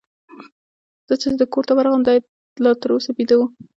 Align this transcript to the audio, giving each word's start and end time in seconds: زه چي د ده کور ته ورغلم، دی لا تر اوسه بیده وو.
زه 1.07 1.13
چي 1.21 1.27
د 1.31 1.33
ده 1.39 1.45
کور 1.53 1.63
ته 1.67 1.73
ورغلم، 1.75 2.01
دی 2.07 2.17
لا 2.63 2.71
تر 2.81 2.89
اوسه 2.93 3.11
بیده 3.17 3.35
وو. 3.37 3.45